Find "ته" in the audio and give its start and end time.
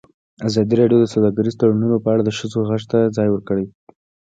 2.91-2.99